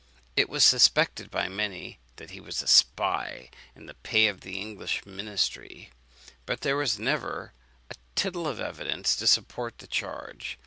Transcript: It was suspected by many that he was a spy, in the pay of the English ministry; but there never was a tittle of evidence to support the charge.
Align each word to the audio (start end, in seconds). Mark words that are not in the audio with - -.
It 0.35 0.49
was 0.49 0.65
suspected 0.65 1.29
by 1.29 1.47
many 1.47 1.99
that 2.15 2.31
he 2.31 2.39
was 2.39 2.63
a 2.63 2.67
spy, 2.67 3.51
in 3.75 3.85
the 3.85 3.93
pay 3.93 4.25
of 4.25 4.41
the 4.41 4.59
English 4.59 5.05
ministry; 5.05 5.91
but 6.47 6.61
there 6.61 6.83
never 6.97 7.53
was 7.91 7.97
a 7.99 8.01
tittle 8.15 8.47
of 8.47 8.59
evidence 8.59 9.15
to 9.17 9.27
support 9.27 9.77
the 9.77 9.85
charge. 9.85 10.57